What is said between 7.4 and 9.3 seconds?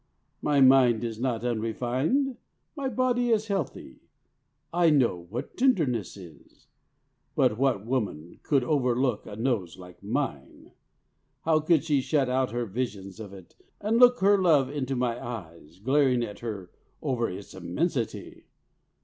what woman could overlook